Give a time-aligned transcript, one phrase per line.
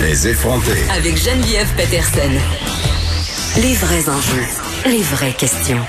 [0.00, 0.88] Les effronter.
[0.96, 2.30] Avec Geneviève Peterson.
[3.60, 4.46] Les vrais enjeux.
[4.86, 5.80] Les vraies questions.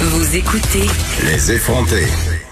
[0.00, 0.86] Vous écoutez.
[1.24, 2.06] Les effronter.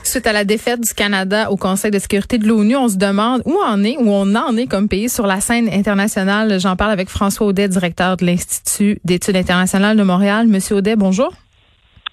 [0.04, 3.42] Suite à la défaite du Canada au Conseil de sécurité de l'ONU, on se demande
[3.44, 6.60] où en est, où on en est comme pays sur la scène internationale.
[6.60, 10.46] J'en parle avec François Audet, directeur de l'Institut d'études internationales de Montréal.
[10.46, 11.32] Monsieur Audet, bonjour.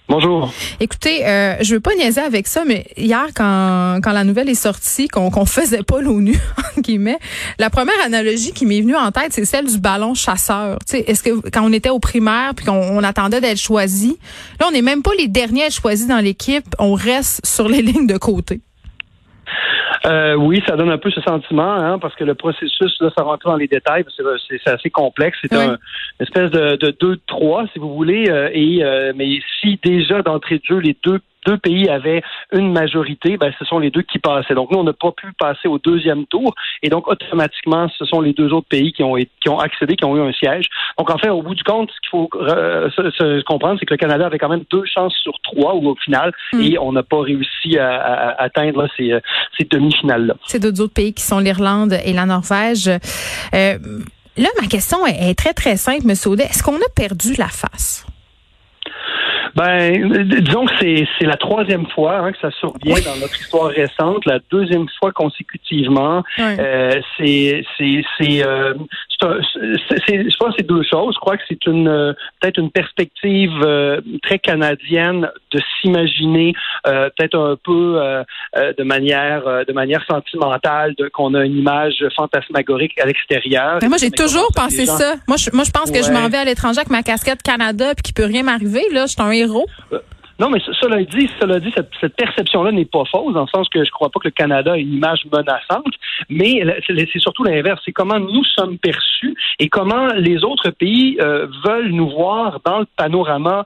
[0.06, 0.52] Bonjour.
[0.80, 4.54] Écoutez, euh, je veux pas niaiser avec ça, mais hier, quand, quand la nouvelle est
[4.54, 6.38] sortie, qu'on qu'on faisait pas l'ONU,
[6.78, 7.18] guillemets,
[7.58, 10.78] la première analogie qui m'est venue en tête, c'est celle du ballon chasseur.
[10.92, 14.18] Est-ce que quand on était au primaire puis qu'on on attendait d'être choisi,
[14.60, 17.66] là, on n'est même pas les derniers à être choisis dans l'équipe, on reste sur
[17.66, 18.60] les lignes de côté.
[20.06, 23.24] Euh, oui, ça donne un peu ce sentiment, hein, parce que le processus, là, ça
[23.24, 24.04] rentre dans les détails,
[24.48, 25.38] c'est assez complexe.
[25.42, 25.78] C'est un, une
[26.20, 28.28] espèce de, de 2-3, si vous voulez.
[28.28, 32.22] Euh, et euh, mais si déjà d'entrée de jeu, les deux deux pays avaient
[32.52, 34.54] une majorité, ben, ce sont les deux qui passaient.
[34.54, 38.20] Donc nous, on n'a pas pu passer au deuxième tour, et donc automatiquement, ce sont
[38.20, 40.66] les deux autres pays qui ont, qui ont accédé, qui ont eu un siège.
[40.98, 43.94] Donc en fait, au bout du compte, ce qu'il faut euh, se, comprendre, c'est que
[43.94, 46.60] le Canada avait quand même deux chances sur trois au final, hmm.
[46.60, 49.12] et on n'a pas réussi à, atteindre ces,
[49.58, 50.34] ces demi-finales-là.
[50.46, 52.88] C'est deux autres pays qui sont l'Irlande et la Norvège.
[52.88, 53.78] Euh,
[54.36, 56.14] là, ma question est, est, très, très simple, M.
[56.26, 56.44] Audet.
[56.44, 58.06] Est-ce qu'on a perdu la face?
[59.56, 63.70] Ben, disons que c'est, c'est la troisième fois hein, que ça survient dans notre histoire
[63.70, 66.22] récente, la deuxième fois consécutivement.
[66.38, 68.74] Euh, c'est, c'est, c'est, euh,
[69.22, 71.14] je pense que c'est deux choses.
[71.14, 76.52] Je crois que c'est une euh, peut-être une perspective euh, très canadienne de s'imaginer
[76.86, 78.00] euh, peut-être un peu
[78.56, 83.78] de manière de manière sentimentale de, qu'on a une image fantasmagorique à l'extérieur.
[83.82, 85.14] Moi j'ai toujours pensé ça.
[85.28, 87.94] Moi je, moi je pense que je m'en vais à l'étranger avec ma casquette Canada
[87.94, 89.06] puis qu'il peut rien m'arriver là.
[89.06, 89.66] Je suis un héros.
[90.40, 93.84] Non, mais cela dit, cela dit, cette, perception-là n'est pas fausse, dans le sens que
[93.84, 95.94] je crois pas que le Canada a une image menaçante,
[96.28, 97.80] mais c'est surtout l'inverse.
[97.84, 102.80] C'est comment nous sommes perçus et comment les autres pays euh, veulent nous voir dans
[102.80, 103.64] le panorama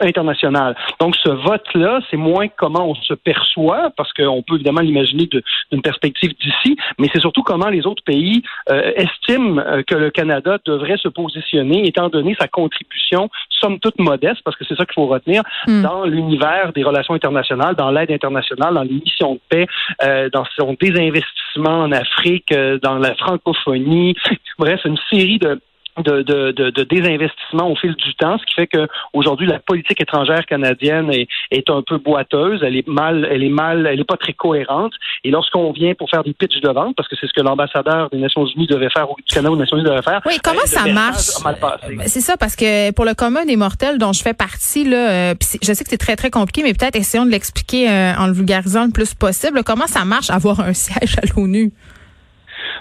[0.00, 0.76] international.
[1.00, 5.28] Donc, ce vote-là, c'est moins comment on se perçoit, parce qu'on peut évidemment l'imaginer
[5.70, 10.10] d'une perspective d'ici, mais c'est surtout comment les autres pays euh, estiment euh, que le
[10.10, 14.84] Canada devrait se positionner, étant donné sa contribution, somme toute modeste, parce que c'est ça
[14.84, 15.82] qu'il faut retenir, hmm.
[15.82, 19.66] dans l'univers des relations internationales, dans l'aide internationale, dans les missions de paix,
[20.02, 24.14] euh, dans son désinvestissement en Afrique, dans la francophonie,
[24.58, 25.60] bref, une série de
[25.98, 30.00] de, de, de, désinvestissement au fil du temps, ce qui fait que aujourd'hui la politique
[30.00, 34.04] étrangère canadienne est, est, un peu boiteuse, elle est mal, elle est mal, elle est
[34.04, 34.92] pas très cohérente.
[35.24, 38.08] Et lorsqu'on vient pour faire des pitches de vente, parce que c'est ce que l'ambassadeur
[38.10, 40.20] des Nations Unies devait faire, ou du Canada aux Nations Unies devait faire.
[40.26, 41.28] Oui, comment ben, ça marche?
[41.44, 45.10] ben, C'est ça, parce que pour le commun des mortels dont je fais partie là,
[45.10, 48.26] euh, je sais que c'est très très compliqué, mais peut-être essayons de l'expliquer euh, en
[48.26, 49.62] le vulgarisant le plus possible.
[49.64, 51.72] Comment ça marche avoir un siège à l'ONU?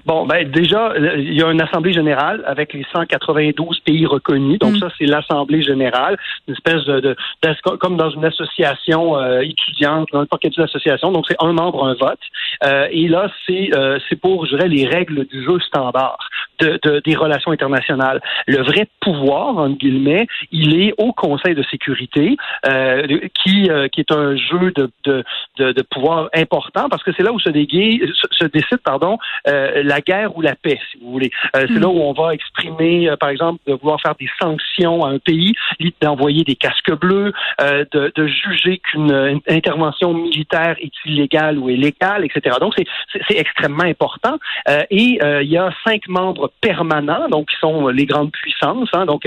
[0.05, 4.59] Bon, ben déjà, il y a une assemblée générale avec les 192 pays reconnus.
[4.59, 4.79] Donc mm.
[4.79, 6.17] ça, c'est l'assemblée générale,
[6.47, 7.15] une espèce de, de,
[7.77, 11.11] comme dans une association euh, étudiante, dans n'importe quelle association.
[11.11, 12.19] Donc c'est un membre, un vote.
[12.63, 16.17] Euh, et là, c'est euh, c'est pour, je dirais, les règles du jeu standard
[16.59, 18.21] de, de, des relations internationales.
[18.47, 23.07] Le vrai pouvoir, en guillemets, il est au Conseil de sécurité, euh,
[23.43, 25.23] qui qui est un jeu de, de,
[25.57, 30.35] de, pouvoir important parce que c'est là où se, déguise, se, décide, pardon, la guerre
[30.37, 31.31] ou la paix, si vous voulez.
[31.55, 31.79] Euh, c'est hmm.
[31.79, 35.19] là où on va exprimer, euh, par exemple, de vouloir faire des sanctions à un
[35.19, 35.53] pays,
[36.01, 42.25] d'envoyer des casques bleus, euh, de, de, juger qu'une intervention militaire est illégale ou illégale,
[42.25, 42.57] etc.
[42.61, 44.37] Donc, c'est extrêmement important.
[44.89, 49.23] et il y a cinq membres permanents, donc qui sont les grandes puissances, hein, donc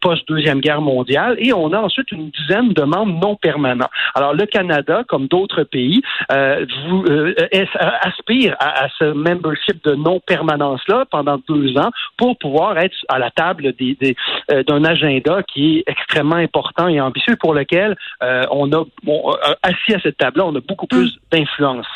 [0.00, 3.88] post-deuxième guerre mondiale, et on a ensuite une dizaine de membres non permanents.
[4.14, 7.04] Alors, le Canada, comme d'autres pays, vous,
[8.00, 13.30] aspire à, à ce membership de non-permanence-là pendant deux ans pour pouvoir être à la
[13.30, 14.16] table des,
[14.50, 19.54] euh, d'un agenda qui est extrêmement important et ambitieux pour lequel euh, on a euh,
[19.62, 21.38] assis à cette table-là, on a beaucoup plus hum.
[21.38, 21.86] d'influence.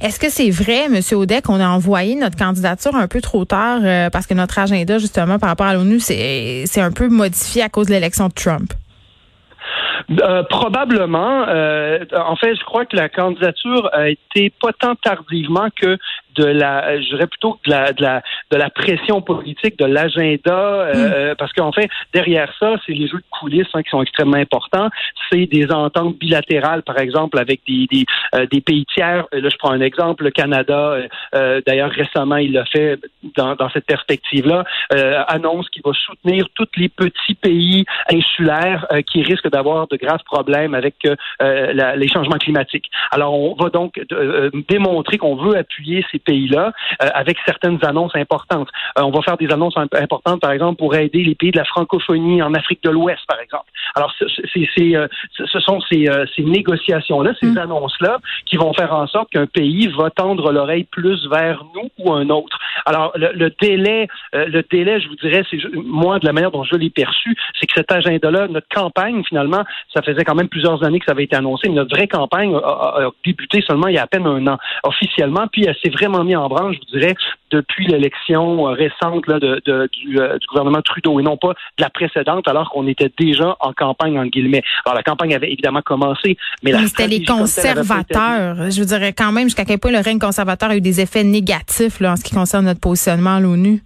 [0.00, 1.00] Est-ce que c'est vrai, M.
[1.12, 3.80] Audet, qu'on a envoyé notre candidature un peu trop tard
[4.12, 7.86] parce que notre agenda, justement, par rapport à l'ONU, c'est, un peu modifié à cause
[7.86, 8.72] de l'élection de Trump?
[10.50, 11.42] probablement.
[11.42, 15.98] en fait, je crois que la candidature a été pas tant tardivement que
[16.36, 20.52] de la, je dirais plutôt de la, de la, de la pression politique, de l'agenda,
[20.52, 21.12] euh, hmm.
[21.12, 24.36] euh, parce qu'en fait, derrière ça, c'est les jeux de coulisses hein, qui sont extrêmement
[24.36, 24.88] importants.
[25.30, 28.04] C'est des ententes bilatérales, par exemple, avec des, des,
[28.34, 29.26] euh, des pays tiers.
[29.32, 30.98] Là, je prends un exemple, le Canada,
[31.66, 32.98] d'ailleurs récemment, il l'a fait
[33.36, 34.64] dans, dans cette perspective-là,
[35.28, 40.74] annonce qu'il va soutenir tous les petits pays insulaires qui risquent d'avoir de graves problèmes
[40.74, 40.96] avec
[41.40, 42.86] la, les changements climatiques.
[43.10, 44.00] Alors, on va donc
[44.68, 48.68] démontrer qu'on veut appuyer ces pays-là avec certaines annonces importantes.
[48.96, 52.42] on va faire des annonces importantes, par exemple, pour aider les pays de la francophonie
[52.42, 53.66] en Afrique de l'Ouest, par exemple.
[53.94, 54.28] Alors, c'est,
[54.74, 57.58] ce sont ces, ces négociations-là, ces mm.
[57.58, 62.12] annonces-là, qui vont faire en sorte qu'un pays va tendre l'oreille plus vers nous ou
[62.12, 62.58] un autre.
[62.84, 66.76] Alors, le, délai, le délai, je vous dirais, c'est moi de la manière dont je
[66.76, 69.64] l'ai perçu, c'est que cet agenda-là, notre campagne, finalement,
[69.94, 72.54] ça faisait quand même plusieurs années que ça avait été annoncé, mais notre vraie campagne
[72.54, 76.15] a, débuté seulement il y a à peine un an officiellement, puis elle s'est vraiment
[76.24, 77.14] mise en branche, je vous dirais,
[77.50, 79.60] depuis l'élection récente là, de,
[79.92, 83.56] du, euh, du, gouvernement Trudeau et non pas de la précédente, alors qu'on était déjà
[83.60, 84.62] en campagne, en guillemets.
[84.84, 88.70] Alors, la campagne avait évidemment commencé, mais, mais c'était les conservateurs.
[88.70, 91.24] Je vous dirais quand même jusqu'à quel point le règne conservateur a eu des effets
[91.24, 93.82] négatifs là, en ce qui concerne notre positionnement à l'ONU?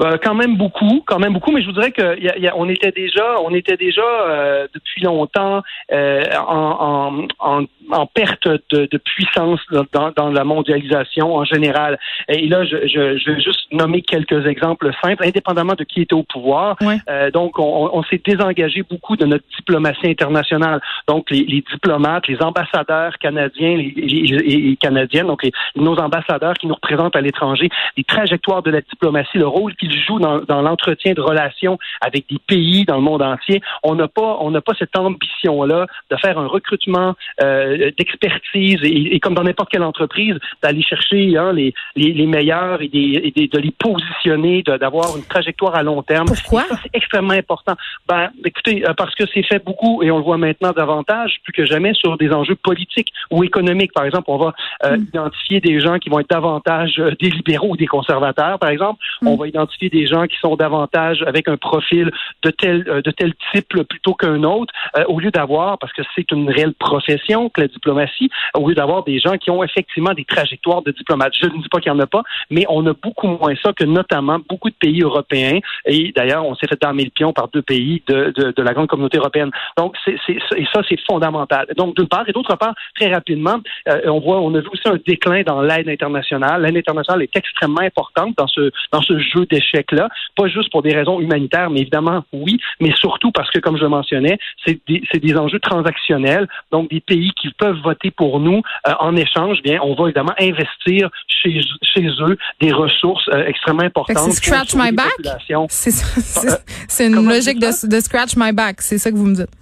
[0.00, 2.68] Euh, quand même beaucoup, quand même beaucoup, mais je vous dirais que y a, on
[2.68, 5.62] était déjà, on était déjà euh, depuis longtemps
[5.92, 9.60] euh, en, en, en, perte de, de puissance
[9.92, 11.98] dans, dans, la mondialisation en général.
[12.28, 16.14] Et là, je, je, je, vais juste nommer quelques exemples simples, indépendamment de qui était
[16.14, 16.76] au pouvoir.
[17.32, 20.80] donc, on, on s'est désengagé beaucoup de notre diplomatie internationale.
[21.08, 27.16] Donc, les, les diplomates, les ambassadeurs canadiens et canadiennes, donc nos ambassadeurs qui nous représentent
[27.16, 31.78] à l'étranger, les trajectoires de la diplomatie, le rôle qu'ils joue dans, l'entretien de relations
[32.00, 33.60] avec des pays dans le monde entier.
[33.82, 39.18] On n'a pas, on n'a pas cette ambition-là de faire un recrutement euh, d'expertise et,
[39.20, 44.62] comme dans n'importe quelle entreprise, d'aller chercher hein, les, les, meilleurs et, de les positionner,
[44.62, 46.26] d'avoir une trajectoire à long terme.
[46.26, 46.64] Pourquoi?
[46.82, 47.74] c'est extrêmement important.
[48.06, 51.52] Ben, écoutez, euh, parce que c'est fait beaucoup et on le voit maintenant davantage, plus
[51.52, 53.92] que jamais, sur des enjeux politiques ou économiques.
[53.92, 54.54] Par exemple, on va
[54.84, 55.06] euh, mm.
[55.08, 59.00] identifier des gens qui vont être davantage des libéraux ou des conservateurs, par exemple.
[59.24, 59.38] On mm.
[59.38, 62.10] va identifier des gens qui sont davantage avec un profil
[62.42, 66.02] de tel euh, de tel type plutôt qu'un autre, euh, au lieu d'avoir, parce que
[66.14, 70.12] c'est une réelle profession que la diplomatie, au lieu d'avoir des gens qui ont effectivement
[70.14, 71.32] des trajectoires de diplomate.
[71.40, 73.72] Je ne dis pas qu'il n'y en a pas, mais on a beaucoup moins ça
[73.72, 75.58] que notamment beaucoup de pays européens.
[75.86, 78.88] Et d'ailleurs, on s'est fait damer le pion par deux pays de, de, la grande
[78.88, 79.50] communauté européenne.
[79.76, 81.66] Donc, c'est, et ça, c'est fondamental.
[81.76, 83.58] Donc, d'une part, et d'autre part, très rapidement,
[83.88, 86.62] euh, on voit, on a vu aussi un déclin dans l'aide internationale.
[86.62, 89.67] L'aide internationale est extrêmement importante dans ce dans ce jeu d'échecs
[90.36, 93.82] pas juste pour des raisons humanitaires, mais évidemment, oui, mais surtout parce que, comme je
[93.82, 98.62] le mentionnais, c'est des, des, enjeux transactionnels, donc des pays qui peuvent voter pour nous
[98.86, 103.82] euh, en échange, bien, on va évidemment investir chez, chez eux des ressources euh, extrêmement
[103.82, 104.32] importantes.
[104.32, 105.12] C'est scratch my back?
[106.88, 109.57] C'est une logique de, de scratch my back, c'est ça que vous me dites.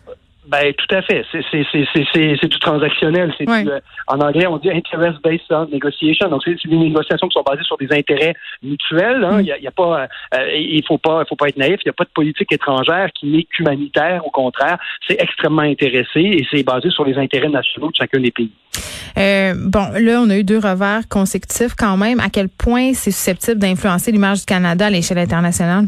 [0.46, 1.24] Ben tout à fait.
[1.32, 3.34] C'est du transactionnel.
[3.36, 6.28] C'est euh, en anglais on dit interest based on negotiation.
[6.28, 9.24] Donc c'est des négociations qui sont basées sur des intérêts mutuels.
[9.24, 9.38] Hein.
[9.38, 9.40] Mm.
[9.40, 11.80] Il y, a, pas, euh, il faut pas, il faut pas être naïf.
[11.84, 14.24] Il n'y a pas de politique étrangère qui n'est qu'humanitaire.
[14.24, 18.30] Au contraire, c'est extrêmement intéressé et c'est basé sur les intérêts nationaux de chacun des
[18.30, 18.52] pays.
[19.18, 22.20] Euh, bon, là, on a eu deux revers consécutifs quand même.
[22.20, 25.86] À quel point c'est susceptible d'influencer l'image du Canada à l'échelle internationale?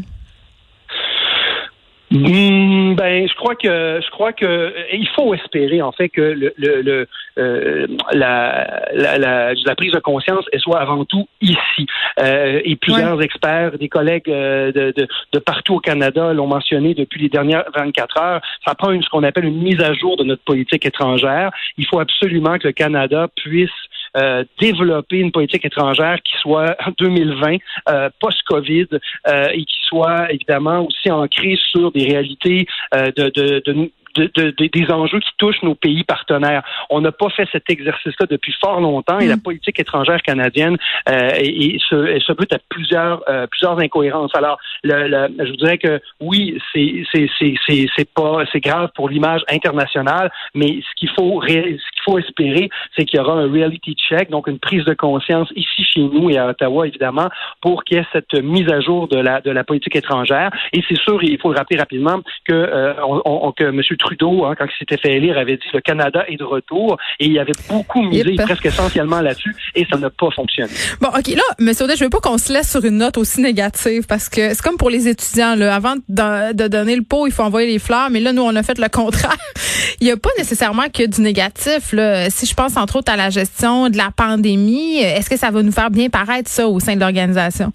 [2.11, 6.21] Hmm, ben, je crois que je crois que euh, il faut espérer en fait que
[6.21, 7.07] le, le,
[7.37, 11.85] euh, la, la, la, prise de conscience soit avant tout ici.
[12.19, 17.21] Euh, et plusieurs experts, des collègues de, de, de, partout au Canada l'ont mentionné depuis
[17.21, 18.41] les dernières 24 heures.
[18.65, 21.51] Ça prend une, ce qu'on appelle une mise à jour de notre politique étrangère.
[21.77, 23.69] Il faut absolument que le Canada puisse
[24.17, 27.57] euh, développer une politique étrangère qui soit en 2020
[27.89, 28.87] euh, post-Covid
[29.27, 34.91] euh, et qui soit évidemment aussi ancrée sur des réalités de, de, de, de, des
[34.91, 36.63] enjeux qui touchent nos pays partenaires.
[36.89, 39.41] On n'a pas fait cet exercice-là depuis fort longtemps et la mm.
[39.41, 40.77] politique étrangère canadienne
[41.09, 44.31] euh, et, se, se bute à plusieurs euh, plusieurs incohérences.
[44.35, 49.09] Alors, le, je vous dirais que oui, c'est c'est c'est c'est pas c'est grave pour
[49.09, 53.51] l'image internationale, mais ce qu'il faut ce qu'il faut espérer, c'est qu'il y aura un
[53.51, 57.29] reality check, donc une prise de conscience ici chez nous et à Ottawa évidemment,
[57.61, 60.51] pour qu'il y ait cette mise à jour de la de la politique étrangère.
[60.73, 63.81] Et c'est sûr, il faut le rappeler rapidement que euh, on, que M.
[63.99, 67.27] Trudeau, hein, quand il s'était fait élire, avait dit le Canada est de retour et
[67.27, 70.71] il avait beaucoup misé presque essentiellement là-dessus et ça n'a pas fonctionné.
[71.01, 71.71] Bon, OK, là, M.
[71.81, 74.61] Audet, je veux pas qu'on se laisse sur une note aussi négative parce que c'est
[74.61, 75.75] comme pour les étudiants, là.
[75.75, 78.63] Avant de, donner le pot, il faut envoyer les fleurs, mais là, nous, on a
[78.63, 79.37] fait le contraire.
[80.01, 82.29] il n'y a pas nécessairement que du négatif, là.
[82.29, 85.61] Si je pense entre autres à la gestion de la pandémie, est-ce que ça va
[85.61, 87.73] nous faire bien paraître ça au sein de l'organisation?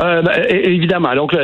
[0.00, 1.14] Euh, ben, évidemment.
[1.14, 1.34] Donc,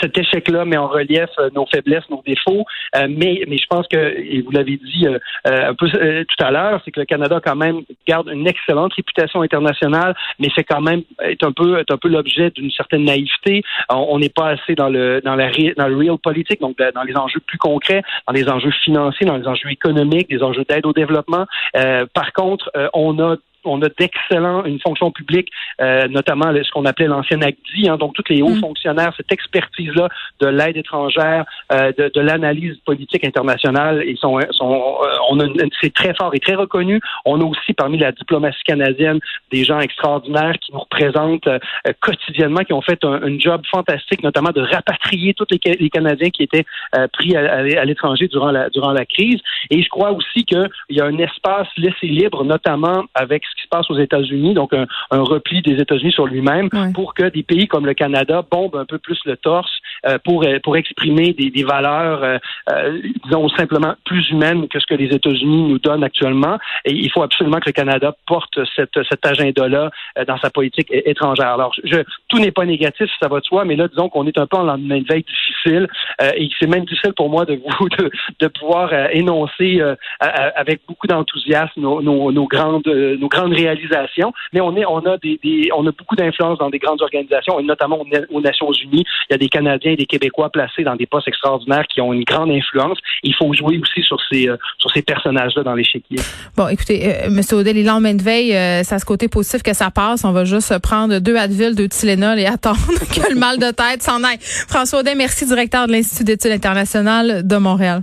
[0.00, 2.64] cet échec-là met en relief euh, nos faiblesses, nos défauts.
[2.96, 6.80] Euh, mais, je pense que, et vous l'avez dit euh, un peu tout à l'heure,
[6.84, 11.02] c'est que le Canada quand même garde une excellente réputation internationale, mais c'est quand même
[11.22, 13.62] est un peu est un peu l'objet d'une certaine naïveté.
[13.88, 17.16] On n'est pas assez dans le dans la dans le real politique, donc dans les
[17.16, 20.92] enjeux plus concrets, dans les enjeux financiers, dans les enjeux économiques, des enjeux d'aide au
[20.92, 21.46] développement.
[21.72, 23.36] par contre, on a
[23.66, 25.48] on a d'excellents, une fonction publique,
[25.80, 28.60] euh, notamment ce qu'on appelait l'ancienne ACDI, hein, donc tous les hauts Mm.
[28.60, 30.08] fonctionnaires, cette expertise-là
[30.40, 35.44] de l'aide étrangère, euh, de, de l'analyse politique internationale, ils sont, sont euh, on a
[35.80, 37.00] c'est très fort et très reconnu.
[37.24, 39.20] On a aussi parmi la diplomatie canadienne
[39.52, 41.58] des gens extraordinaires qui nous représentent euh,
[42.00, 46.30] quotidiennement, qui ont fait un, un job fantastique, notamment de rapatrier tous les, les Canadiens
[46.30, 46.64] qui étaient
[46.96, 49.40] euh, pris à, à- à l'étranger durant la, durant la crise.
[49.70, 53.62] Et je crois aussi qu'il y a un espace laissé libre, notamment avec ce qui
[53.62, 56.92] se passe aux États-Unis, donc un, un repli des États-Unis sur lui-même, Ouais.
[56.94, 59.70] pour que des pays comme le Canada bombent un peu plus le torse
[60.06, 62.38] euh, pour, euh, pour exprimer des, des valeurs, euh,
[62.70, 66.58] euh, disons, simplement plus humaines que ce que les États-Unis nous donnent actuellement.
[66.84, 70.88] Et il faut absolument que le Canada porte cette, cet agenda-là euh, dans sa politique
[70.90, 71.48] étrangère.
[71.54, 71.98] Alors, je,
[72.28, 74.56] tout n'est pas négatif, ça va de soi, mais là, disons qu'on est un peu
[74.58, 75.88] en lendemain de veille difficile
[76.20, 78.10] euh, et c'est même difficile pour moi de vous de,
[78.40, 79.94] de pouvoir énoncer euh,
[80.56, 84.32] avec beaucoup d'enthousiasme nos, nos, nos grandes nos grandes réalisations.
[84.52, 87.58] Mais on est on a des, des on a beaucoup d'influence dans des grandes organisations
[87.58, 88.00] et notamment
[88.30, 89.04] aux, Nations Unies.
[89.28, 92.12] Il y a des Canadiens et des Québécois placés dans des postes extraordinaires qui ont
[92.12, 92.98] une grande influence.
[93.22, 96.18] Il faut jouer aussi sur ces euh, sur ces personnages-là dans l'échiquier.
[96.56, 97.40] Bon, écoutez, euh, M.
[97.52, 100.24] Audel, il de veille, euh, ça a ce côté positif que ça passe.
[100.24, 102.78] On va juste prendre deux Advil, deux Tylenol et attendre
[103.14, 104.38] que le mal de tête s'en aille.
[104.40, 108.02] François Audet, merci, directeur de l'Institut d'études internationales de Montréal.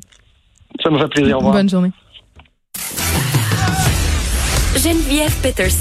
[0.81, 1.35] Ça me fait plaisir.
[1.35, 1.55] Au revoir.
[1.55, 1.91] Bonne journée.
[4.75, 5.73] Geneviève Peterson.